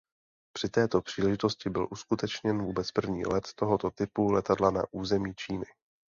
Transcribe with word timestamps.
Při 0.57 0.69
této 0.69 1.01
příležitosti 1.01 1.69
byl 1.69 1.87
uskutečněn 1.91 2.61
vůbec 2.61 2.91
první 2.91 3.25
let 3.25 3.47
tohoto 3.55 3.91
typu 3.91 4.31
letadla 4.31 4.71
na 4.71 4.81
území 4.91 5.35
Číny. 5.35 5.65